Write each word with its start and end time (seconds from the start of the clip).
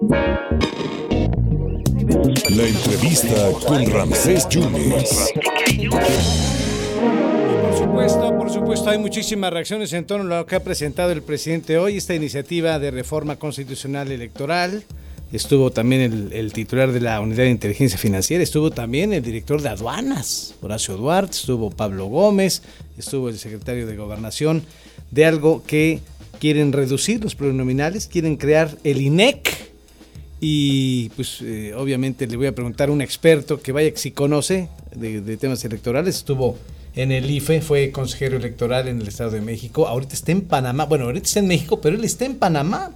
La 0.00 0.14
entrevista 2.68 3.50
con 3.66 3.84
Ramsés 3.90 4.48
Yunes. 4.48 5.32
Por 7.62 7.76
supuesto, 7.76 8.38
por 8.38 8.52
supuesto, 8.52 8.90
hay 8.90 8.98
muchísimas 8.98 9.52
reacciones 9.52 9.92
en 9.92 10.04
torno 10.04 10.32
a 10.32 10.38
lo 10.38 10.46
que 10.46 10.54
ha 10.54 10.62
presentado 10.62 11.10
el 11.10 11.22
presidente 11.22 11.78
hoy, 11.78 11.96
esta 11.96 12.14
iniciativa 12.14 12.78
de 12.78 12.92
reforma 12.92 13.40
constitucional 13.40 14.12
electoral. 14.12 14.84
Estuvo 15.32 15.72
también 15.72 16.30
el, 16.32 16.52
titular 16.52 16.92
de 16.92 17.00
la 17.00 17.20
Unidad 17.20 17.42
de 17.42 17.50
Inteligencia 17.50 17.98
Financiera, 17.98 18.44
estuvo 18.44 18.70
también 18.70 19.12
el 19.12 19.22
director 19.24 19.60
de 19.60 19.70
aduanas, 19.70 20.54
Horacio 20.62 20.96
Duarte, 20.96 21.32
estuvo 21.32 21.70
Pablo 21.70 22.06
Gómez, 22.06 22.62
estuvo 22.96 23.28
el 23.28 23.38
secretario 23.38 23.84
de 23.88 23.96
Gobernación, 23.96 24.62
de 25.10 25.26
algo 25.26 25.64
que 25.66 25.98
quieren 26.38 26.72
reducir 26.72 27.20
los 27.20 27.34
plurinominales, 27.34 28.06
quieren 28.06 28.36
crear 28.36 28.78
el 28.84 29.00
INEC. 29.00 29.67
Y 30.40 31.08
pues 31.10 31.40
eh, 31.42 31.74
obviamente 31.74 32.26
le 32.26 32.36
voy 32.36 32.46
a 32.46 32.54
preguntar 32.54 32.90
a 32.90 32.92
un 32.92 33.00
experto 33.00 33.60
que 33.60 33.72
vaya 33.72 33.90
que 33.90 33.98
si 33.98 34.12
conoce 34.12 34.68
de, 34.94 35.36
temas 35.36 35.64
electorales, 35.64 36.16
estuvo 36.16 36.56
en 36.94 37.10
el 37.10 37.28
IFE, 37.28 37.60
fue 37.60 37.90
consejero 37.90 38.36
electoral 38.36 38.88
en 38.88 39.00
el 39.00 39.08
Estado 39.08 39.32
de 39.32 39.40
México, 39.40 39.88
ahorita 39.88 40.14
está 40.14 40.32
en 40.32 40.42
Panamá, 40.42 40.84
bueno, 40.84 41.06
ahorita 41.06 41.26
está 41.26 41.40
en 41.40 41.48
México, 41.48 41.80
pero 41.80 41.96
él 41.96 42.04
está 42.04 42.24
en 42.24 42.36
Panamá 42.36 42.92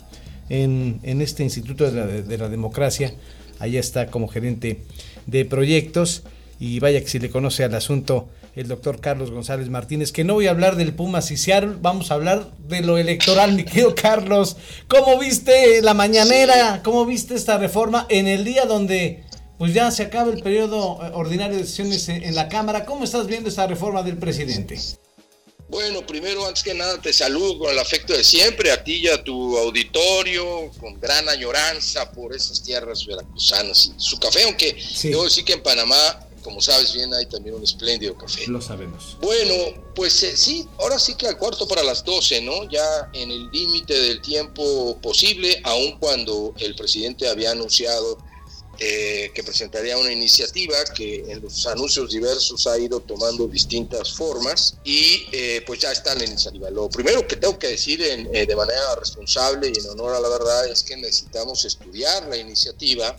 en, 0.48 1.00
en 1.02 1.20
este 1.20 1.42
Instituto 1.42 1.90
de 1.90 1.92
la, 1.92 2.06
de 2.06 2.38
la, 2.38 2.48
Democracia. 2.48 3.12
Allá 3.58 3.80
está 3.80 4.06
como 4.08 4.28
gerente 4.28 4.80
de 5.26 5.44
proyectos. 5.44 6.24
Y 6.64 6.78
vaya 6.78 7.00
que 7.00 7.08
si 7.08 7.18
le 7.18 7.28
conoce 7.28 7.64
al 7.64 7.74
asunto 7.74 8.28
el 8.54 8.68
doctor 8.68 9.00
Carlos 9.00 9.32
González 9.32 9.68
Martínez, 9.68 10.12
que 10.12 10.22
no 10.22 10.34
voy 10.34 10.46
a 10.46 10.50
hablar 10.50 10.76
del 10.76 10.94
Pumas 10.94 11.32
y 11.32 11.36
Seattle, 11.36 11.74
vamos 11.80 12.12
a 12.12 12.14
hablar 12.14 12.52
de 12.68 12.82
lo 12.82 12.98
electoral, 12.98 13.54
mi 13.54 13.64
querido 13.64 13.96
Carlos. 13.96 14.56
¿Cómo 14.86 15.18
viste 15.18 15.82
la 15.82 15.92
mañanera? 15.92 16.80
¿Cómo 16.84 17.04
viste 17.04 17.34
esta 17.34 17.58
reforma 17.58 18.06
en 18.10 18.28
el 18.28 18.44
día 18.44 18.64
donde 18.64 19.24
pues 19.58 19.74
ya 19.74 19.90
se 19.90 20.04
acaba 20.04 20.32
el 20.32 20.40
periodo 20.40 20.98
ordinario 21.14 21.58
de 21.58 21.66
sesiones 21.66 22.08
en 22.08 22.32
la 22.36 22.48
Cámara? 22.48 22.84
¿Cómo 22.84 23.02
estás 23.02 23.26
viendo 23.26 23.48
esta 23.48 23.66
reforma 23.66 24.04
del 24.04 24.18
presidente? 24.18 24.78
Bueno, 25.68 26.06
primero, 26.06 26.46
antes 26.46 26.62
que 26.62 26.74
nada, 26.74 27.00
te 27.00 27.12
saludo 27.12 27.58
con 27.58 27.72
el 27.72 27.78
afecto 27.80 28.12
de 28.12 28.22
siempre, 28.22 28.70
a 28.70 28.84
ti 28.84 28.98
y 28.98 29.08
a 29.08 29.24
tu 29.24 29.58
auditorio, 29.58 30.70
con 30.78 31.00
gran 31.00 31.28
añoranza 31.28 32.12
por 32.12 32.36
esas 32.36 32.62
tierras 32.62 33.04
veracruzanas 33.04 33.86
y 33.86 34.00
su 34.00 34.20
café, 34.20 34.44
aunque 34.44 34.76
sí. 34.80 35.08
debo 35.08 35.24
decir 35.24 35.44
que 35.44 35.54
en 35.54 35.62
Panamá, 35.62 36.28
como 36.42 36.60
sabes 36.60 36.92
bien, 36.92 37.12
hay 37.14 37.26
también 37.26 37.54
un 37.54 37.62
espléndido 37.62 38.16
café. 38.16 38.46
Lo 38.46 38.60
sabemos. 38.60 39.16
Bueno, 39.20 39.54
pues 39.94 40.22
eh, 40.22 40.36
sí, 40.36 40.68
ahora 40.78 40.98
sí 40.98 41.14
que 41.14 41.26
al 41.26 41.38
cuarto 41.38 41.66
para 41.66 41.82
las 41.82 42.04
doce, 42.04 42.40
¿no? 42.40 42.68
Ya 42.68 43.10
en 43.12 43.30
el 43.30 43.50
límite 43.50 43.94
del 43.94 44.20
tiempo 44.20 44.98
posible, 45.00 45.60
aun 45.64 45.98
cuando 45.98 46.54
el 46.58 46.74
presidente 46.74 47.28
había 47.28 47.52
anunciado 47.52 48.18
eh, 48.78 49.30
que 49.34 49.44
presentaría 49.44 49.98
una 49.98 50.10
iniciativa 50.10 50.74
que 50.96 51.24
en 51.28 51.42
los 51.42 51.66
anuncios 51.66 52.10
diversos 52.10 52.66
ha 52.66 52.78
ido 52.78 53.00
tomando 53.00 53.46
distintas 53.46 54.12
formas 54.12 54.76
y 54.82 55.28
eh, 55.30 55.62
pues 55.66 55.80
ya 55.80 55.92
está 55.92 56.14
la 56.14 56.24
iniciativa. 56.24 56.70
Lo 56.70 56.88
primero 56.88 57.24
que 57.28 57.36
tengo 57.36 57.58
que 57.58 57.68
decir 57.68 58.02
en, 58.02 58.34
eh, 58.34 58.46
de 58.46 58.56
manera 58.56 58.96
responsable 58.98 59.70
y 59.72 59.78
en 59.78 59.90
honor 59.90 60.14
a 60.14 60.20
la 60.20 60.28
verdad 60.28 60.66
es 60.68 60.82
que 60.82 60.96
necesitamos 60.96 61.64
estudiar 61.66 62.26
la 62.28 62.36
iniciativa 62.38 63.16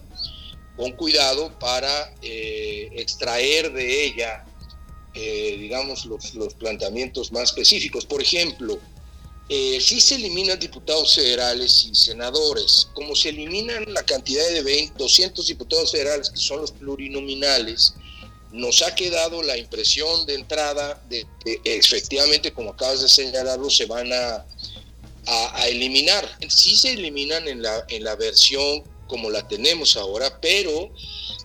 con 0.76 0.92
cuidado 0.94 1.58
para 1.60 2.14
extraer 2.22 3.72
de 3.74 4.06
ella, 4.06 4.46
digamos, 5.14 6.06
los, 6.06 6.34
los 6.34 6.54
planteamientos 6.56 7.32
más 7.32 7.50
específicos. 7.50 8.06
Por 8.06 8.22
ejemplo, 8.22 8.80
eh, 9.50 9.80
sí 9.82 10.00
se 10.00 10.16
eliminan 10.16 10.58
diputados 10.58 11.16
federales 11.16 11.86
y 11.86 11.94
senadores, 11.94 12.88
como 12.94 13.14
se 13.14 13.30
eliminan 13.30 13.94
la 13.94 14.04
cantidad 14.04 14.48
de 14.50 14.62
20, 14.64 14.94
200 14.98 15.46
diputados 15.46 15.92
federales 15.92 16.30
que 16.30 16.38
son 16.38 16.62
los 16.62 16.72
plurinominales, 16.72 17.94
nos 18.52 18.82
ha 18.84 18.96
quedado 18.96 19.44
la 19.44 19.58
impresión 19.58 20.26
de 20.26 20.36
entrada 20.36 21.04
de 21.10 21.28
que 21.44 21.60
efectivamente, 21.66 22.54
como 22.54 22.72
acabas 22.72 23.02
de 23.02 23.10
señalarlo, 23.10 23.70
se 23.70 23.86
van 23.86 24.14
a, 24.14 24.46
a, 25.26 25.68
eliminar. 25.68 26.38
Sí 26.48 26.78
se 26.78 26.94
eliminan 26.94 27.48
en 27.48 27.64
la, 27.64 27.84
en 27.90 28.04
la 28.04 28.16
versión 28.16 28.84
como 29.14 29.30
la 29.30 29.48
tenemos 29.48 29.96
ahora, 29.96 30.42
pero 30.42 30.90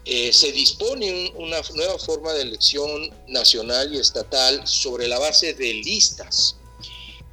eh, 0.06 0.32
se 0.32 0.52
dispone 0.52 1.32
un, 1.36 1.44
una 1.48 1.60
nueva 1.74 1.98
forma 1.98 2.32
de 2.32 2.40
elección 2.40 3.10
nacional 3.26 3.94
y 3.94 3.98
estatal 3.98 4.66
sobre 4.66 5.06
la 5.06 5.18
base 5.18 5.52
de 5.52 5.74
listas 5.74 6.56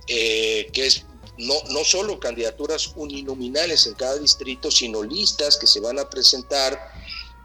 eh, 0.08 0.68
que 0.74 0.88
es 0.88 1.06
no, 1.38 1.54
no 1.70 1.86
solo 1.86 2.20
candidaturas 2.20 2.92
uninominales 2.98 3.88
en 3.88 3.94
cada 3.94 4.20
distrito, 4.20 4.70
sino 4.72 5.04
listas 5.04 5.56
que 5.56 5.68
se 5.68 5.80
van 5.80 6.00
a 6.00 6.10
presentar 6.10 6.78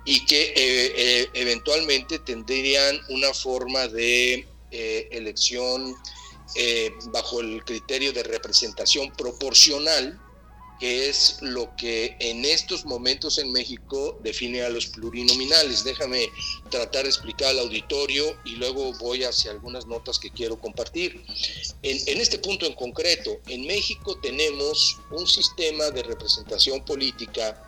y 0.04 0.26
que 0.26 0.52
eh, 0.56 1.30
eventualmente 1.34 2.18
tendrían 2.18 3.00
una 3.10 3.32
forma 3.32 3.86
de 3.86 4.48
elección 4.72 5.94
bajo 7.12 7.40
el 7.40 7.64
criterio 7.64 8.12
de 8.12 8.24
representación 8.24 9.12
proporcional 9.12 10.20
que 10.80 11.10
es 11.10 11.36
lo 11.42 11.76
que 11.76 12.16
en 12.20 12.46
estos 12.46 12.86
momentos 12.86 13.36
en 13.36 13.52
México 13.52 14.18
define 14.22 14.62
a 14.62 14.70
los 14.70 14.86
plurinominales. 14.86 15.84
Déjame 15.84 16.30
tratar 16.70 17.02
de 17.02 17.10
explicar 17.10 17.50
al 17.50 17.58
auditorio 17.58 18.24
y 18.46 18.52
luego 18.52 18.94
voy 18.94 19.22
hacia 19.24 19.50
algunas 19.50 19.86
notas 19.86 20.18
que 20.18 20.30
quiero 20.30 20.58
compartir. 20.58 21.22
En, 21.82 22.18
este 22.18 22.38
punto 22.38 22.64
en 22.64 22.72
concreto, 22.72 23.40
en 23.48 23.66
México 23.66 24.18
tenemos 24.22 24.96
un 25.10 25.26
sistema 25.26 25.90
de 25.90 26.02
representación 26.02 26.82
política 26.82 27.62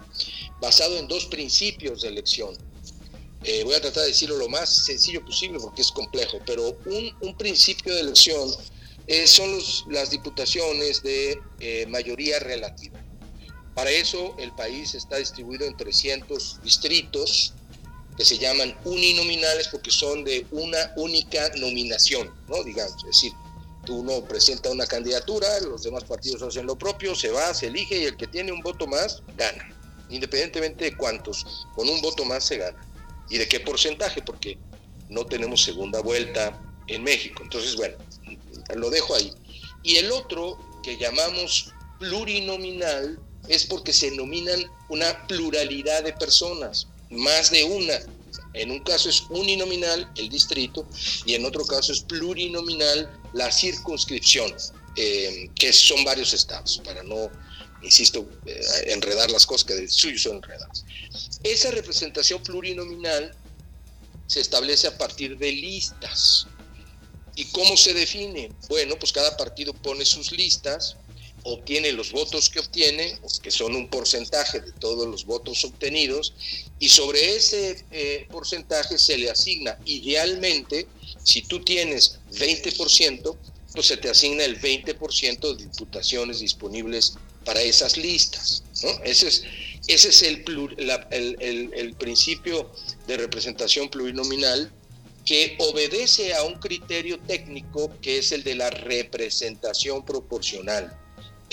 basado 0.59 0.97
en 0.97 1.06
dos 1.06 1.27
principios 1.27 2.01
de 2.01 2.09
elección. 2.09 2.56
Eh, 3.45 3.62
voy 3.65 3.75
a 3.75 3.81
tratar 3.83 4.05
de 4.05 4.09
decirlo 4.09 4.39
lo 4.39 4.49
más 4.49 4.87
sencillo 4.87 5.22
posible 5.22 5.59
porque 5.61 5.83
es 5.83 5.93
complejo, 5.93 6.39
pero 6.47 6.78
un, 6.87 7.37
principio 7.37 7.93
de 7.95 8.01
elección 8.01 8.49
eh, 9.06 9.27
son 9.27 9.59
las 9.91 10.11
diputaciones 10.11 11.03
de 11.03 11.39
eh, 11.61 11.84
mayoría 11.89 12.39
relativa. 12.39 13.02
Para 13.75 13.91
eso 13.91 14.34
el 14.38 14.53
país 14.53 14.94
está 14.94 15.16
distribuido 15.16 15.66
en 15.66 15.77
300 15.77 16.60
distritos 16.62 17.55
que 18.16 18.25
se 18.25 18.38
llaman 18.38 18.77
uninominales 18.84 19.69
porque 19.69 19.91
son 19.91 20.25
de 20.25 20.47
una 20.50 20.93
única 20.97 21.50
nominación, 21.56 22.31
¿no? 22.49 22.62
Digamos, 22.62 22.97
es 22.99 23.06
decir, 23.06 23.33
tú 23.87 24.05
no 24.05 24.22
presenta 24.25 24.71
una 24.71 24.87
candidatura, 24.87 25.49
los 25.60 25.83
demás 25.83 26.05
partidos 26.05 26.43
hacen 26.43 26.66
lo 26.66 26.77
propio, 26.77 27.15
se 27.15 27.31
va, 27.31 27.55
se 27.55 27.69
elige 27.69 27.99
y 27.99 28.05
el 28.05 28.16
que 28.16 28.27
tiene 28.27 28.53
un 28.53 28.60
voto 28.60 28.87
más 28.87 29.22
gana, 29.37 29.75
independientemente 30.10 30.84
de 30.84 30.97
cuántos, 30.97 31.66
con 31.75 31.89
un 31.89 32.00
voto 32.03 32.25
más 32.25 32.44
se 32.44 32.59
gana. 32.59 32.78
¿Y 33.31 33.39
de 33.39 33.49
qué 33.49 33.60
porcentaje? 33.60 34.21
Porque 34.21 34.59
no 35.09 35.25
tenemos 35.25 35.62
segunda 35.62 36.00
vuelta 36.00 36.60
en 36.87 37.03
México. 37.03 37.43
Entonces, 37.43 37.77
bueno, 37.77 37.97
lo 38.75 38.91
dejo 38.91 39.15
ahí. 39.15 39.33
Y 39.83 39.97
el 39.97 40.12
otro 40.12 40.59
que 40.83 40.99
llamamos 40.99 41.72
plurinominal 41.99 43.19
es 43.48 43.66
porque 43.66 43.92
se 43.92 44.10
nominan 44.12 44.64
una 44.88 45.26
pluralidad 45.26 46.04
de 46.04 46.12
personas, 46.12 46.86
más 47.10 47.50
de 47.50 47.64
una. 47.64 47.94
En 48.54 48.70
un 48.70 48.80
caso 48.80 49.08
es 49.08 49.25
uninominal 49.30 50.10
el 50.16 50.28
distrito 50.28 50.86
y 51.25 51.34
en 51.34 51.44
otro 51.44 51.64
caso 51.64 51.92
es 51.92 52.00
plurinominal 52.00 53.10
la 53.32 53.50
circunscripción, 53.50 54.54
eh, 54.97 55.48
que 55.54 55.72
son 55.72 56.04
varios 56.04 56.34
estados, 56.34 56.80
para 56.84 57.03
no, 57.03 57.30
insisto, 57.82 58.28
eh, 58.47 58.60
enredar 58.86 59.30
las 59.30 59.47
cosas 59.47 59.64
que 59.64 59.74
de 59.74 59.88
suyo 59.88 60.19
son 60.19 60.36
enredadas. 60.36 60.84
Esa 61.42 61.70
representación 61.70 62.42
plurinominal 62.42 63.34
se 64.26 64.41
establece 64.41 64.86
a 64.86 64.97
partir 64.97 65.36
de 65.38 65.53
listas. 65.53 66.47
¿Y 67.34 67.47
cómo 67.47 67.76
se 67.76 67.94
define? 67.94 68.53
Bueno, 68.69 68.97
pues 68.98 69.12
cada 69.12 69.36
partido 69.36 69.72
pone 69.72 70.04
sus 70.04 70.32
listas 70.32 70.97
obtiene 71.44 71.92
los 71.92 72.12
votos 72.12 72.48
que 72.50 72.60
obtiene, 72.60 73.19
que 73.42 73.50
son 73.50 73.75
un 73.75 73.88
porcentaje 73.88 74.60
de 74.60 74.72
todos 74.72 75.08
los 75.08 75.25
votos 75.25 75.64
obtenidos, 75.64 76.34
y 76.78 76.89
sobre 76.89 77.36
ese 77.36 77.84
eh, 77.91 78.27
porcentaje 78.30 78.98
se 78.98 79.18
le 79.18 79.30
asigna, 79.30 79.78
idealmente, 79.84 80.86
si 81.24 81.42
tú 81.42 81.65
tienes 81.65 82.18
20%, 82.33 83.36
pues 83.74 83.86
se 83.86 83.97
te 83.97 84.10
asigna 84.10 84.44
el 84.44 84.60
20% 84.60 85.56
de 85.56 85.65
diputaciones 85.65 86.41
disponibles 86.41 87.15
para 87.45 87.62
esas 87.62 87.97
listas. 87.97 88.62
Ese 89.04 89.28
es, 89.28 89.45
ese 89.86 90.09
es 90.09 90.22
el 90.22 91.95
principio 91.98 92.71
de 93.06 93.16
representación 93.16 93.88
plurinominal 93.88 94.71
que 95.24 95.56
obedece 95.59 96.34
a 96.34 96.42
un 96.42 96.54
criterio 96.54 97.18
técnico 97.21 97.92
que 98.00 98.18
es 98.18 98.33
el 98.33 98.42
de 98.42 98.56
la 98.56 98.71
representación 98.71 100.04
proporcional. 100.04 100.98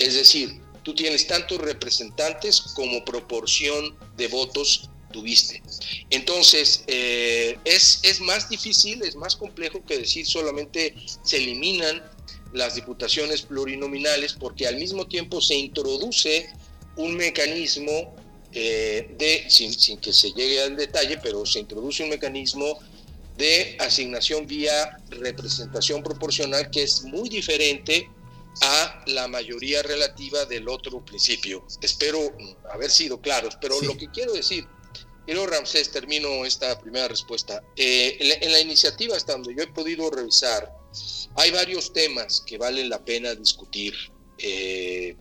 Es 0.00 0.14
decir, 0.14 0.60
tú 0.82 0.94
tienes 0.94 1.26
tantos 1.26 1.58
representantes 1.58 2.60
como 2.74 3.04
proporción 3.04 3.94
de 4.16 4.28
votos 4.28 4.88
tuviste. 5.12 5.62
Entonces, 6.08 6.84
eh, 6.86 7.58
es, 7.64 8.00
es 8.02 8.20
más 8.20 8.48
difícil, 8.48 9.02
es 9.02 9.14
más 9.14 9.36
complejo 9.36 9.84
que 9.84 9.98
decir 9.98 10.26
solamente 10.26 10.94
se 11.22 11.36
eliminan 11.36 12.02
las 12.52 12.76
diputaciones 12.76 13.42
plurinominales 13.42 14.32
porque 14.32 14.66
al 14.66 14.76
mismo 14.76 15.06
tiempo 15.06 15.40
se 15.40 15.54
introduce 15.54 16.48
un 16.96 17.16
mecanismo 17.16 18.14
eh, 18.52 19.14
de, 19.18 19.44
sin, 19.48 19.72
sin, 19.72 19.98
que 19.98 20.12
se 20.12 20.32
llegue 20.32 20.62
al 20.62 20.76
detalle, 20.76 21.18
pero 21.22 21.44
se 21.44 21.60
introduce 21.60 22.02
un 22.02 22.08
mecanismo 22.08 22.78
de 23.36 23.76
asignación 23.78 24.46
vía 24.46 24.98
representación 25.10 26.02
proporcional 26.02 26.70
que 26.70 26.82
es 26.82 27.02
muy 27.02 27.28
diferente 27.28 28.08
a 28.62 29.04
la 29.06 29.28
mayoría 29.28 29.82
relativa 29.82 30.44
del 30.44 30.68
otro 30.68 31.04
principio. 31.04 31.66
Espero 31.80 32.18
haber 32.72 32.90
sido 32.90 33.20
claro, 33.20 33.48
pero 33.60 33.80
lo 33.82 33.96
que 33.96 34.10
quiero 34.10 34.32
decir, 34.32 34.66
quiero 35.24 35.46
Ramsés, 35.46 35.90
termino 35.90 36.44
esta 36.44 36.78
primera 36.80 37.08
respuesta. 37.08 37.62
Eh, 37.76 38.16
en, 38.20 38.28
la, 38.28 38.34
en, 38.34 38.52
la, 38.52 38.60
iniciativa, 38.60 39.16
hasta 39.16 39.32
donde 39.32 39.54
yo 39.54 39.62
he 39.62 39.68
podido 39.68 40.10
revisar, 40.10 40.72
hay 41.36 41.50
varios 41.50 41.92
temas 41.92 42.40
que 42.40 42.58
valen 42.58 42.88
la 42.88 43.04
pena 43.04 43.34
discutir. 43.34 43.94
Eh, 44.42 45.16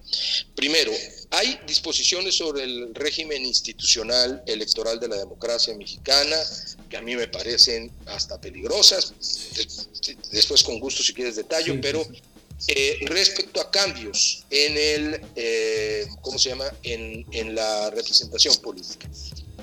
primero, 0.56 0.92
hay 1.32 1.60
disposiciones 1.68 2.36
sobre 2.36 2.64
el 2.64 2.96
régimen 2.96 3.46
institucional 3.46 4.42
electoral 4.48 5.00
de 5.00 5.10
la 5.10 5.18
democracia 5.18 5.76
mexicana 5.76 6.38
que 6.90 6.98
a 6.98 7.02
mí 7.02 7.16
me 7.16 7.28
parecen 7.28 7.92
hasta 8.08 8.40
peligrosas. 8.40 9.14
Después, 10.32 10.64
con 10.64 10.80
gusto, 10.80 11.04
si 11.04 11.14
quieres 11.14 11.36
detalle, 11.36 11.74
sí, 11.74 11.80
pero 11.82 12.06
eh, 12.68 13.00
respecto 13.06 13.62
a 13.62 13.72
cambios 13.72 14.46
en 14.50 14.78
el, 14.78 15.22
eh, 15.36 16.08
¿cómo 16.22 16.38
se 16.38 16.50
llama? 16.50 16.66
En, 16.84 17.26
en 17.32 17.56
la 17.56 17.90
representación 17.90 18.56
política. 18.58 19.10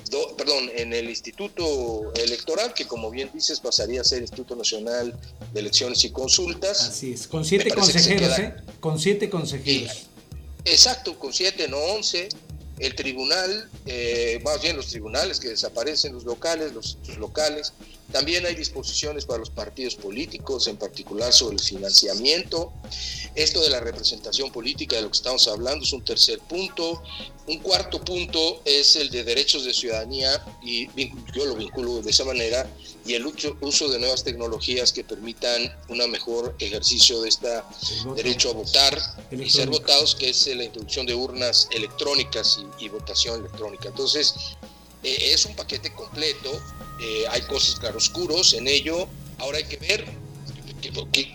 Do, 0.09 0.37
perdón, 0.37 0.71
en 0.73 0.93
el 0.93 1.09
Instituto 1.09 2.13
Electoral, 2.15 2.73
que 2.73 2.85
como 2.85 3.11
bien 3.11 3.29
dices 3.33 3.59
pasaría 3.59 3.99
a 3.99 4.03
ser 4.05 4.21
Instituto 4.21 4.55
Nacional 4.55 5.13
de 5.53 5.59
Elecciones 5.59 6.03
y 6.05 6.11
Consultas. 6.11 6.79
Así 6.81 7.11
es, 7.11 7.27
con 7.27 7.43
siete 7.43 7.69
consejeros, 7.71 8.35
queda, 8.35 8.37
¿eh? 8.37 8.55
Con 8.79 8.99
siete 8.99 9.29
consejeros. 9.29 9.93
Y, 10.65 10.69
exacto, 10.69 11.19
con 11.19 11.33
siete, 11.33 11.67
no 11.67 11.77
once. 11.77 12.29
El 12.79 12.95
tribunal, 12.95 13.69
eh, 13.87 14.39
más 14.43 14.61
bien 14.61 14.77
los 14.77 14.87
tribunales 14.87 15.39
que 15.39 15.49
desaparecen, 15.49 16.13
los 16.13 16.23
locales, 16.23 16.73
los, 16.73 16.99
los 17.07 17.17
locales. 17.17 17.73
También 18.11 18.45
hay 18.45 18.55
disposiciones 18.55 19.25
para 19.25 19.39
los 19.39 19.49
partidos 19.49 19.95
políticos, 19.95 20.67
en 20.67 20.77
particular 20.77 21.33
sobre 21.33 21.55
el 21.57 21.61
financiamiento. 21.61 22.71
Esto 23.35 23.61
de 23.61 23.69
la 23.69 23.81
representación 23.81 24.51
política 24.51 24.95
de 24.95 25.01
lo 25.01 25.09
que 25.09 25.17
estamos 25.17 25.47
hablando 25.47 25.83
es 25.83 25.91
un 25.91 26.03
tercer 26.03 26.39
punto. 26.39 27.03
Un 27.47 27.59
cuarto 27.59 28.03
punto 28.03 28.61
es 28.65 28.95
el 28.95 29.09
de 29.09 29.23
derechos 29.23 29.65
de 29.65 29.73
ciudadanía 29.73 30.43
y 30.63 30.87
yo 31.33 31.45
lo 31.45 31.55
vinculo 31.55 32.01
de 32.01 32.09
esa 32.11 32.23
manera 32.23 32.69
y 33.05 33.13
el 33.13 33.25
uso 33.25 33.87
de 33.87 33.99
nuevas 33.99 34.23
tecnologías 34.23 34.91
que 34.91 35.03
permitan 35.03 35.73
un 35.87 35.97
mejor 36.09 36.55
ejercicio 36.59 37.21
de 37.21 37.29
este 37.29 37.49
derecho 38.15 38.49
a 38.49 38.53
votar 38.53 38.99
y 39.31 39.49
ser 39.49 39.69
votados, 39.69 40.15
que 40.15 40.29
es 40.29 40.47
la 40.47 40.63
introducción 40.63 41.05
de 41.05 41.15
urnas 41.15 41.69
electrónicas 41.71 42.59
y, 42.79 42.85
y 42.85 42.89
votación 42.89 43.39
electrónica. 43.39 43.89
Entonces, 43.89 44.33
eh, 45.03 45.33
es 45.33 45.45
un 45.45 45.55
paquete 45.55 45.93
completo, 45.93 46.51
eh, 47.01 47.25
hay 47.29 47.41
cosas 47.41 47.79
claroscuros 47.79 48.53
en 48.53 48.67
ello, 48.67 49.07
ahora 49.37 49.57
hay 49.57 49.65
que 49.65 49.77
ver 49.77 50.05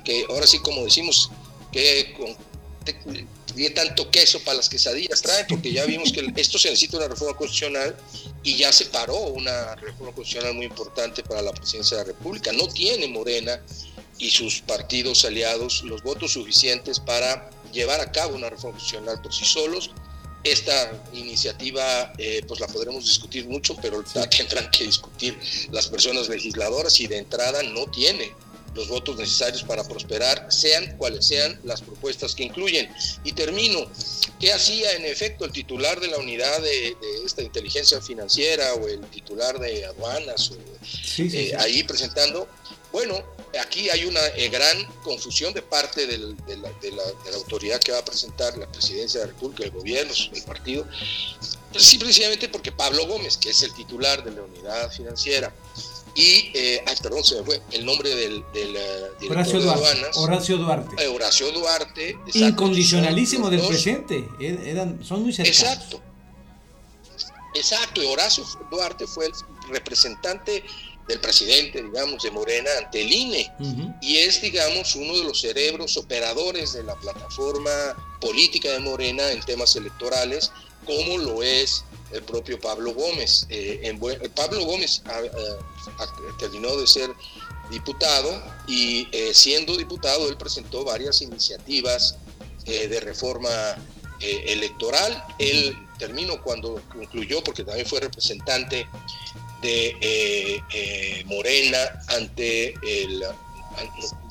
que, 0.05 0.27
ahora 0.29 0.47
sí 0.47 0.59
como 0.61 0.85
decimos, 0.85 1.31
que 1.73 2.15
con, 2.17 2.37
tanto 3.75 4.11
queso 4.11 4.41
para 4.41 4.57
las 4.59 4.69
quesadillas 4.69 5.23
trae, 5.23 5.45
porque 5.45 5.73
ya 5.73 5.85
vimos 5.85 6.13
que 6.13 6.27
esto 6.37 6.59
se 6.59 6.71
necesita 6.71 6.97
una 6.97 7.09
reforma 7.09 7.37
constitucional 7.37 7.97
y 8.43 8.57
ya 8.57 8.73
se 8.73 8.87
paró 8.87 9.17
una 9.17 9.75
reforma 9.77 10.13
constitucional 10.15 10.55
muy 10.55 10.67
importante 10.67 11.23
para 11.23 11.43
la 11.43 11.53
presidencia 11.53 11.99
de 11.99 12.05
la 12.05 12.09
República. 12.09 12.51
No 12.53 12.67
tiene 12.69 13.09
Morena 13.09 13.61
y 14.19 14.31
sus 14.31 14.61
partidos 14.63 15.25
aliados 15.25 15.83
los 15.83 16.03
votos 16.03 16.33
suficientes 16.33 16.99
para 16.99 17.51
llevar 17.73 18.01
a 18.01 18.11
cabo 18.11 18.37
una 18.37 18.51
reforma 18.51 18.79
constitucional 18.79 19.21
por 19.23 19.35
sí 19.35 19.45
solos. 19.45 19.91
Esta 20.45 21.05
iniciativa 21.13 22.13
eh, 22.19 22.43
pues 22.49 22.61
la 22.61 22.67
podremos 22.67 23.05
discutir 23.05 23.47
mucho, 23.47 23.77
pero 23.81 24.05
la 24.15 24.29
tendrán 24.29 24.71
que 24.71 24.85
discutir 24.85 25.39
las 25.71 25.87
personas 25.87 26.29
legisladoras 26.29 26.99
y 27.01 27.07
de 27.07 27.19
entrada 27.19 27.63
no 27.63 27.87
tiene 27.87 28.33
los 28.75 28.89
votos 28.89 29.17
necesarios 29.19 29.63
para 29.63 29.85
prosperar, 29.85 30.47
sean 30.51 30.97
cuales 30.97 31.27
sean 31.27 31.61
las 31.65 31.83
propuestas 31.83 32.35
que 32.35 32.45
incluyen. 32.45 32.89
Y 33.23 33.33
termino, 33.33 33.87
¿qué 34.41 34.53
hacía 34.53 34.93
en 34.93 35.05
efecto 35.05 35.45
el 35.45 35.53
titular 35.53 36.01
de 36.01 36.09
la 36.09 36.19
unidad 36.19 36.61
de, 36.61 36.97
de 37.01 37.25
esta 37.27 37.43
inteligencia 37.43 38.01
financiera 38.01 38.75
o 38.75 38.89
el 38.89 39.01
titular 39.11 39.59
de 39.59 39.85
aduanas 39.85 40.51
o, 40.51 40.57
sí, 40.85 41.29
sí, 41.29 41.37
eh, 41.37 41.57
ahí 41.59 41.83
presentando? 41.83 42.49
Bueno, 42.93 43.15
aquí 43.61 43.89
hay 43.89 44.05
una 44.05 44.21
eh, 44.37 44.49
gran 44.51 44.87
confusión 45.03 45.55
de 45.55 45.63
parte 45.63 46.07
del, 46.07 46.37
de, 46.47 46.57
la, 46.59 46.71
de, 46.73 46.93
la, 46.93 47.03
de, 47.25 47.31
la, 47.31 47.37
autoridad 47.37 47.81
que 47.81 47.91
va 47.93 47.99
a 47.99 48.05
presentar 48.05 48.57
la 48.59 48.71
presidencia 48.71 49.21
de 49.21 49.27
la 49.27 49.33
República, 49.33 49.65
el 49.65 49.71
gobierno, 49.71 50.13
el 50.33 50.43
partido, 50.43 50.87
simplemente 51.77 52.49
porque 52.49 52.71
Pablo 52.71 53.07
Gómez, 53.07 53.39
que 53.39 53.51
es 53.51 53.63
el 53.63 53.73
titular 53.73 54.23
de 54.23 54.33
la 54.33 54.43
unidad 54.43 54.93
financiera, 54.93 55.55
y, 56.15 56.51
eh, 56.55 56.85
ay, 56.87 56.95
perdón, 57.03 57.25
se 57.25 57.37
me 57.37 57.45
fue 57.45 57.63
el 57.71 57.87
nombre 57.87 58.15
del, 58.15 58.45
del 58.53 58.77
uh, 58.77 59.31
Horacio 59.33 59.59
de 59.59 59.65
Duarte, 59.65 59.87
aduanas. 59.87 60.17
Horacio 60.17 60.59
Duarte. 60.59 61.03
Eh, 61.03 61.09
Horacio 61.09 61.53
Duarte. 61.53 62.11
Exacto, 62.11 62.39
Incondicionalísimo 62.39 63.49
del 63.49 63.67
presente. 63.67 64.29
Eran, 64.39 65.03
son 65.03 65.23
muy 65.23 65.33
cercanos. 65.33 65.63
Exacto. 65.63 66.03
Exacto. 67.55 68.11
Horacio 68.11 68.45
Duarte 68.71 69.07
fue 69.07 69.27
el 69.27 69.33
representante 69.71 70.63
del 71.09 71.21
presidente, 71.21 71.83
digamos, 71.83 72.23
de 72.23 72.31
Morena 72.31 72.71
ante 72.79 73.03
el 73.03 73.13
INE. 73.13 73.53
Uh 73.59 73.65
-huh. 73.65 73.99
Y 74.01 74.19
es, 74.19 74.41
digamos, 74.41 74.95
uno 74.97 75.17
de 75.17 75.25
los 75.25 75.41
cerebros 75.41 75.97
operadores 75.97 76.73
de 76.73 76.83
la 76.85 76.95
plataforma 76.97 77.71
política 78.21 78.71
de 78.71 78.81
Morena 78.81 79.31
en 79.33 79.41
temas 79.41 79.75
electorales, 79.77 80.53
como 80.87 81.19
lo 81.19 81.43
es 81.43 81.85
el 82.13 82.23
propio 82.23 82.61
Pablo 82.61 82.95
Gómez. 82.95 83.47
Eh, 83.49 83.81
en 83.83 83.99
Pablo 84.31 84.65
Gómez 84.65 85.03
a, 85.07 85.17
a, 85.17 86.05
a, 86.05 86.39
terminó 86.39 86.77
de 86.77 86.87
ser 86.87 87.11
diputado 87.71 88.31
y 88.69 89.09
eh, 89.13 89.33
siendo 89.35 89.77
diputado 89.77 90.29
él 90.29 90.37
presentó 90.37 90.85
varias 90.85 91.23
iniciativas 91.23 92.17
eh, 92.67 92.87
de 92.87 93.01
reforma 93.01 93.49
eh, 94.21 94.45
electoral. 94.53 95.25
Él 95.39 95.77
terminó 95.99 96.41
cuando 96.43 96.81
concluyó, 96.93 97.43
porque 97.43 97.65
también 97.65 97.87
fue 97.87 98.01
representante 98.01 98.87
de 99.63 100.63
eh, 100.71 101.23
Morena 101.27 101.79
ante 102.09 102.75
el 102.83 103.25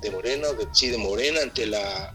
de 0.01 0.11
Morena, 0.11 0.49
de, 0.49 0.67
sí, 0.71 0.89
de 0.89 0.97
Morena 0.99 1.41
ante 1.41 1.65
la 1.65 2.13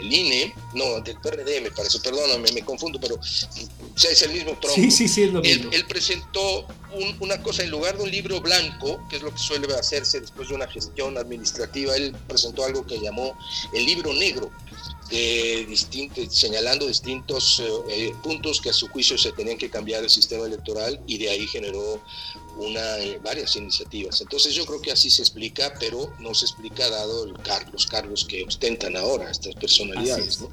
el 0.00 0.12
INE, 0.12 0.54
no, 0.74 1.00
del 1.00 1.16
PRD 1.20 1.60
me 1.60 1.70
parece, 1.70 1.98
perdóname, 2.00 2.50
me 2.52 2.62
confundo, 2.62 2.98
pero 3.00 3.16
o 3.16 3.98
sea, 3.98 4.10
es 4.10 4.22
el 4.22 4.32
mismo 4.32 4.58
tronco. 4.58 4.74
Sí, 4.74 4.90
sí, 4.90 5.08
sí, 5.08 5.24
es 5.24 5.32
lo 5.32 5.40
mismo. 5.40 5.70
Él, 5.70 5.74
él 5.74 5.86
presentó 5.86 6.66
un, 6.92 7.16
una 7.20 7.42
cosa, 7.42 7.62
en 7.62 7.70
lugar 7.70 7.96
de 7.96 8.04
un 8.04 8.10
libro 8.10 8.40
blanco, 8.40 9.06
que 9.08 9.16
es 9.16 9.22
lo 9.22 9.32
que 9.32 9.38
suele 9.38 9.72
hacerse 9.74 10.20
después 10.20 10.48
de 10.48 10.54
una 10.54 10.66
gestión 10.66 11.16
administrativa, 11.16 11.96
él 11.96 12.14
presentó 12.28 12.64
algo 12.64 12.86
que 12.86 12.98
llamó 13.00 13.36
el 13.72 13.84
libro 13.86 14.12
negro, 14.12 14.50
de 15.10 15.66
distinto, 15.68 16.22
señalando 16.30 16.86
distintos 16.86 17.62
eh, 17.90 18.12
puntos 18.22 18.60
que 18.60 18.70
a 18.70 18.72
su 18.72 18.88
juicio 18.88 19.18
se 19.18 19.32
tenían 19.32 19.58
que 19.58 19.68
cambiar 19.68 20.02
el 20.02 20.10
sistema 20.10 20.46
electoral 20.46 21.00
y 21.06 21.18
de 21.18 21.28
ahí 21.28 21.46
generó 21.46 22.00
una, 22.56 22.98
eh, 22.98 23.18
varias 23.22 23.56
iniciativas. 23.56 24.20
Entonces 24.20 24.54
yo 24.54 24.64
creo 24.66 24.80
que 24.80 24.92
así 24.92 25.10
se 25.10 25.22
explica, 25.22 25.74
pero 25.78 26.12
no 26.18 26.34
se 26.34 26.46
explica 26.46 26.88
dado 26.88 27.24
el 27.24 27.34
car 27.34 27.68
los 27.72 27.86
cargos 27.86 28.24
que 28.24 28.44
ostentan 28.44 28.96
ahora 28.96 29.30
estas 29.30 29.54
personalidades. 29.54 30.40
¿no? 30.40 30.48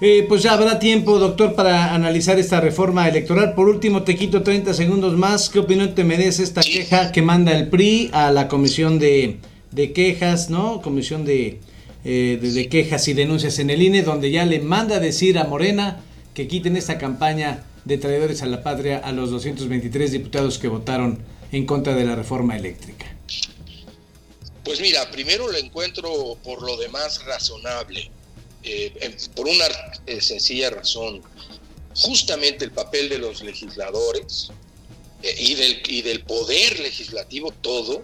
Eh, 0.00 0.24
pues 0.28 0.42
ya 0.42 0.52
habrá 0.52 0.78
tiempo, 0.78 1.18
doctor, 1.18 1.54
para 1.54 1.94
analizar 1.94 2.38
esta 2.38 2.60
reforma 2.60 3.08
electoral. 3.08 3.54
Por 3.54 3.68
último, 3.68 4.02
te 4.02 4.16
quito 4.16 4.42
30 4.42 4.74
segundos 4.74 5.16
más. 5.16 5.48
¿Qué 5.48 5.58
opinión 5.58 5.94
te 5.94 6.04
merece 6.04 6.42
esta 6.42 6.62
sí. 6.62 6.72
queja 6.72 7.12
que 7.12 7.22
manda 7.22 7.52
el 7.52 7.68
PRI 7.68 8.10
a 8.12 8.30
la 8.30 8.48
comisión 8.48 8.98
de, 8.98 9.38
de 9.72 9.92
quejas, 9.92 10.50
¿no? 10.50 10.80
Comisión 10.82 11.24
de, 11.24 11.60
eh, 12.04 12.38
de, 12.40 12.68
quejas 12.68 13.08
y 13.08 13.12
denuncias 13.12 13.58
en 13.58 13.68
el 13.68 13.82
INE, 13.82 14.02
donde 14.02 14.30
ya 14.30 14.46
le 14.46 14.60
manda 14.60 14.96
a 14.96 15.00
decir 15.00 15.38
a 15.38 15.44
Morena 15.44 16.00
que 16.32 16.48
quiten 16.48 16.76
esta 16.76 16.96
campaña 16.96 17.64
de 17.84 17.98
traidores 17.98 18.42
a 18.42 18.46
la 18.46 18.62
patria 18.62 18.98
a 18.98 19.12
los 19.12 19.30
223 19.30 20.12
diputados 20.12 20.58
que 20.58 20.68
votaron 20.68 21.22
en 21.52 21.66
contra 21.66 21.94
de 21.94 22.04
la 22.04 22.14
reforma 22.14 22.56
eléctrica. 22.56 23.14
Pues 24.64 24.80
mira, 24.80 25.10
primero 25.10 25.50
lo 25.50 25.58
encuentro 25.58 26.38
por 26.42 26.62
lo 26.62 26.76
demás 26.78 27.24
razonable, 27.24 28.10
eh, 28.62 29.16
por 29.34 29.46
una 29.46 29.64
eh, 30.06 30.20
sencilla 30.20 30.70
razón. 30.70 31.22
Justamente 31.94 32.64
el 32.64 32.70
papel 32.70 33.08
de 33.08 33.18
los 33.18 33.42
legisladores 33.42 34.50
y, 35.38 35.54
del, 35.54 35.82
y 35.88 36.02
del 36.02 36.22
poder 36.22 36.78
legislativo 36.80 37.52
todo 37.60 38.02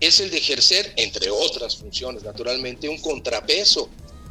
es 0.00 0.20
el 0.20 0.30
de 0.30 0.38
ejercer, 0.38 0.92
entre 0.96 1.30
otras 1.30 1.76
funciones, 1.76 2.22
naturalmente, 2.22 2.88
un 2.88 2.98
contrapeso 2.98 3.88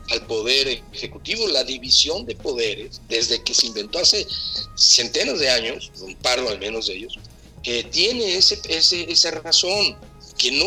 al 0.09 0.25
poder 0.25 0.83
ejecutivo, 0.93 1.47
la 1.47 1.63
división 1.63 2.25
de 2.25 2.35
poderes, 2.35 3.01
desde 3.07 3.43
que 3.43 3.53
se 3.53 3.67
inventó 3.67 3.99
hace 3.99 4.27
centenas 4.75 5.39
de 5.39 5.49
años, 5.49 5.91
un 6.01 6.15
par 6.15 6.39
al 6.39 6.59
menos 6.59 6.87
de 6.87 6.95
ellos, 6.95 7.17
eh, 7.63 7.83
tiene 7.91 8.35
ese, 8.35 8.59
ese, 8.67 9.09
esa 9.11 9.31
razón, 9.31 9.97
que 10.37 10.51
no, 10.51 10.65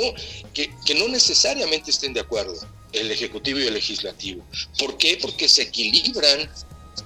que, 0.52 0.70
que 0.86 0.94
no 0.94 1.08
necesariamente 1.08 1.90
estén 1.90 2.14
de 2.14 2.20
acuerdo 2.20 2.54
el 2.92 3.10
ejecutivo 3.10 3.58
y 3.58 3.66
el 3.66 3.74
legislativo. 3.74 4.44
¿Por 4.78 4.96
qué? 4.96 5.18
Porque 5.20 5.48
se 5.48 5.62
equilibran 5.62 6.48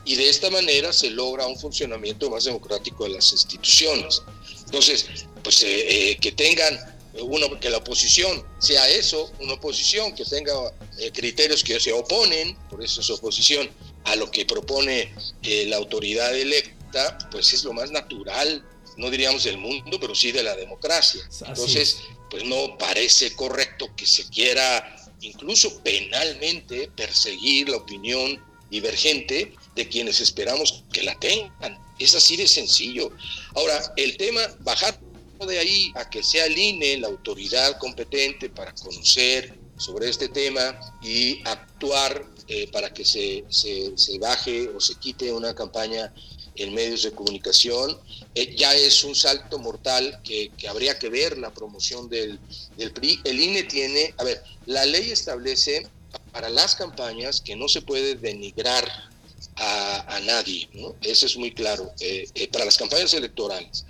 y 0.04 0.16
de 0.16 0.28
esta 0.28 0.50
manera 0.50 0.92
se 0.92 1.10
logra 1.10 1.46
un 1.46 1.58
funcionamiento 1.58 2.30
más 2.30 2.44
democrático 2.44 3.04
de 3.04 3.10
las 3.10 3.32
instituciones. 3.32 4.22
Entonces, 4.66 5.06
pues 5.42 5.62
eh, 5.62 6.10
eh, 6.10 6.16
que 6.20 6.32
tengan 6.32 6.97
uno, 7.22 7.58
que 7.60 7.70
la 7.70 7.78
oposición 7.78 8.44
sea 8.58 8.88
eso, 8.88 9.30
una 9.40 9.54
oposición 9.54 10.14
que 10.14 10.24
tenga 10.24 10.52
eh, 10.98 11.10
criterios 11.12 11.62
que 11.62 11.78
se 11.80 11.92
oponen, 11.92 12.56
por 12.70 12.82
eso 12.82 13.00
es 13.00 13.10
oposición, 13.10 13.68
a 14.04 14.16
lo 14.16 14.30
que 14.30 14.46
propone 14.46 15.12
la 15.42 15.76
autoridad 15.76 16.36
electa, 16.36 17.18
pues 17.30 17.52
es 17.52 17.64
lo 17.64 17.72
más 17.72 17.90
natural, 17.90 18.64
no 18.96 19.10
diríamos 19.10 19.44
del 19.44 19.58
mundo, 19.58 19.98
pero 20.00 20.14
sí 20.14 20.32
de 20.32 20.42
la 20.42 20.56
democracia. 20.56 21.22
Entonces, 21.46 21.98
pues 22.30 22.44
no 22.44 22.76
parece 22.78 23.34
correcto 23.34 23.88
que 23.96 24.06
se 24.06 24.28
quiera 24.28 24.96
incluso 25.20 25.82
penalmente 25.82 26.90
perseguir 26.94 27.68
la 27.68 27.78
opinión 27.78 28.42
divergente 28.70 29.54
de 29.74 29.88
quienes 29.88 30.20
esperamos 30.20 30.84
que 30.92 31.02
la 31.02 31.18
tengan. 31.18 31.78
Es 31.98 32.14
así 32.14 32.36
de 32.36 32.46
sencillo. 32.46 33.10
Ahora, 33.54 33.92
el 33.96 34.16
tema, 34.16 34.40
bajar 34.60 35.00
de 35.46 35.58
ahí 35.58 35.92
a 35.94 36.08
que 36.08 36.22
sea 36.22 36.46
el 36.46 36.58
INE 36.58 36.98
la 36.98 37.08
autoridad 37.08 37.78
competente 37.78 38.50
para 38.50 38.74
conocer 38.74 39.58
sobre 39.76 40.08
este 40.08 40.28
tema 40.28 40.78
y 41.02 41.40
actuar 41.44 42.26
eh, 42.48 42.68
para 42.72 42.92
que 42.92 43.04
se, 43.04 43.44
se, 43.48 44.18
baje 44.18 44.68
o 44.68 44.80
se 44.80 44.94
quite 44.96 45.32
una 45.32 45.54
campaña 45.54 46.12
en 46.56 46.74
medios 46.74 47.04
de 47.04 47.12
comunicación, 47.12 47.96
eh, 48.34 48.56
ya 48.56 48.74
es 48.74 49.04
un 49.04 49.14
salto 49.14 49.58
mortal 49.60 50.20
que, 50.24 50.50
que, 50.58 50.66
habría 50.66 50.98
que 50.98 51.08
ver 51.08 51.38
la 51.38 51.54
promoción 51.54 52.08
del, 52.08 52.40
del 52.76 52.92
PRI. 52.92 53.20
El 53.22 53.38
INE 53.38 53.62
tiene, 53.62 54.12
a 54.18 54.24
ver, 54.24 54.42
la 54.66 54.84
ley 54.84 55.10
establece 55.10 55.86
para 56.32 56.48
las 56.48 56.74
campañas 56.74 57.40
que 57.40 57.54
no 57.54 57.68
se 57.68 57.82
puede 57.82 58.16
denigrar 58.16 58.90
a, 59.56 60.20
nadie, 60.24 60.68
¿no? 60.72 60.94
Eso 61.02 61.26
es 61.26 61.36
muy 61.36 61.52
claro, 61.52 61.92
eh, 62.00 62.48
para 62.52 62.64
las 62.64 62.76
campañas 62.76 63.12
electorales. 63.14 63.84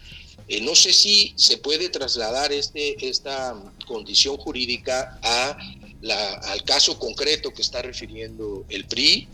Eh, 0.49 0.61
no 0.63 0.75
sé 0.75 0.93
si 0.93 1.35
se 1.37 1.59
puede 1.59 1.91
trasladar 1.91 2.53
este, 2.53 3.07
esta 3.07 3.55
condición 3.87 4.37
jurídica 4.39 5.19
a 5.23 5.59
la, 6.01 6.35
al 6.35 6.65
caso 6.65 6.99
concreto 6.99 7.53
que 7.53 7.63
está 7.63 7.83
refiriendo 7.83 8.65
el 8.69 8.87
PRI, 8.87 9.29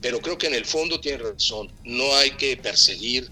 pero 0.00 0.20
creo 0.20 0.38
que 0.38 0.46
en 0.46 0.54
el 0.54 0.64
fondo 0.64 1.00
tiene 1.00 1.18
razón, 1.18 1.70
no 1.84 2.14
hay 2.14 2.30
que 2.32 2.56
perseguir 2.56 3.30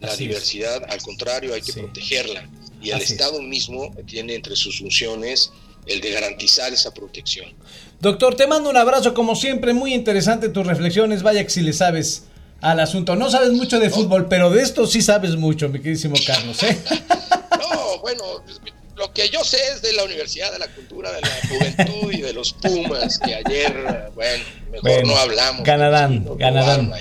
la 0.00 0.14
diversidad, 0.14 0.84
al 0.88 1.02
contrario, 1.02 1.54
hay 1.54 1.62
que 1.62 1.72
protegerla. 1.72 2.48
Y 2.82 2.90
el 2.90 3.00
Estado 3.00 3.40
mismo 3.40 3.94
tiene 4.06 4.34
entre 4.34 4.54
sus 4.54 4.78
funciones 4.78 5.50
el 5.86 6.00
de 6.00 6.10
garantizar 6.10 6.72
esa 6.72 6.92
protección. 6.92 7.46
Doctor, 8.00 8.36
te 8.36 8.46
mando 8.46 8.68
un 8.68 8.76
abrazo 8.76 9.14
como 9.14 9.34
siempre, 9.34 9.72
muy 9.72 9.94
interesante 9.94 10.48
tus 10.48 10.66
reflexiones, 10.66 11.22
vaya 11.22 11.42
que 11.42 11.50
si 11.50 11.62
le 11.62 11.72
sabes 11.72 12.24
al 12.60 12.80
asunto. 12.80 13.16
No 13.16 13.30
sabes 13.30 13.52
mucho 13.52 13.78
de 13.78 13.90
fútbol, 13.90 14.28
pero 14.28 14.50
de 14.50 14.62
esto 14.62 14.86
sí 14.86 15.02
sabes 15.02 15.36
mucho, 15.36 15.68
mi 15.68 15.78
queridísimo 15.78 16.16
Carlos. 16.26 16.62
¿eh? 16.62 16.78
No, 17.58 17.98
bueno, 18.00 18.22
lo 18.96 19.12
que 19.12 19.28
yo 19.28 19.44
sé 19.44 19.58
es 19.72 19.82
de 19.82 19.92
la 19.92 20.04
Universidad 20.04 20.52
de 20.52 20.58
la 20.58 20.68
Cultura 20.68 21.12
de 21.12 21.20
la 21.20 21.28
Juventud 21.48 22.12
y 22.12 22.22
de 22.22 22.32
los 22.32 22.54
Pumas, 22.54 23.18
que 23.18 23.34
ayer, 23.34 24.10
bueno, 24.14 24.44
mejor 24.72 25.06
no 25.06 25.16
hablamos. 25.16 25.64
Ganarán, 25.64 26.26
ganarán. 26.36 26.92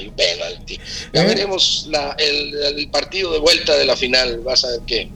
Ya 1.14 1.24
¿Eh? 1.24 1.26
veremos 1.26 1.90
el, 2.18 2.90
partido 2.92 3.32
de 3.32 3.40
vuelta 3.40 3.76
de 3.76 3.86
la 3.86 3.96
final, 3.96 4.40
vas 4.40 4.66
a 4.66 4.72
ver 4.72 4.82
qué. 4.86 5.10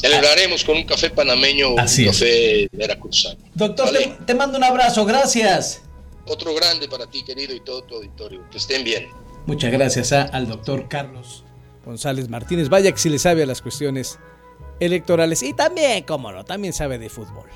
Celebraremos 0.00 0.64
con 0.64 0.76
un 0.76 0.84
café 0.84 1.10
panameño 1.10 1.68
o 1.68 1.70
un 1.72 2.04
café 2.06 2.68
veracruzano. 2.72 3.38
Doctor, 3.54 3.90
te, 4.24 4.34
mando 4.34 4.56
un 4.56 4.64
abrazo, 4.64 5.04
gracias. 5.04 5.82
Otro 6.26 6.54
grande 6.54 6.88
para 6.88 7.06
ti, 7.10 7.24
querido, 7.24 7.54
y 7.54 7.60
todo 7.60 7.82
tu 7.82 7.96
auditorio. 7.96 8.48
Que 8.50 8.58
estén 8.58 8.84
bien. 8.84 9.08
Muchas 9.46 9.72
gracias 9.72 10.12
al 10.12 10.48
doctor 10.48 10.88
Carlos 10.88 11.44
González 11.84 12.28
Martínez. 12.28 12.68
Vaya 12.68 12.92
que 12.92 12.98
si 12.98 13.08
le 13.08 13.18
sabe 13.18 13.42
a 13.42 13.46
las 13.46 13.62
cuestiones 13.62 14.18
electorales 14.80 15.42
y 15.42 15.54
también, 15.54 16.04
cómo 16.04 16.32
no, 16.32 16.44
también 16.44 16.72
sabe 16.72 16.98
de 16.98 17.08
fútbol. 17.08 17.48